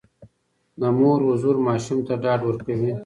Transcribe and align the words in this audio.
د 0.79 0.81
مور 0.99 1.19
حضور 1.29 1.55
ماشوم 1.67 1.99
ته 2.07 2.13
ډاډ 2.23 2.39
ورکوي. 2.45 2.91